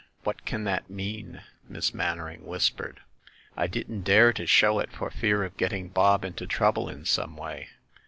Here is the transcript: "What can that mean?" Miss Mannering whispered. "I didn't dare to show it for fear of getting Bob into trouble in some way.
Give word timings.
"What 0.23 0.45
can 0.45 0.63
that 0.63 0.89
mean?" 0.89 1.43
Miss 1.69 1.93
Mannering 1.93 2.43
whispered. 2.43 3.01
"I 3.55 3.67
didn't 3.67 4.01
dare 4.01 4.33
to 4.33 4.47
show 4.47 4.79
it 4.79 4.91
for 4.91 5.11
fear 5.11 5.43
of 5.43 5.57
getting 5.57 5.89
Bob 5.89 6.25
into 6.25 6.47
trouble 6.47 6.89
in 6.89 7.05
some 7.05 7.37
way. 7.37 7.67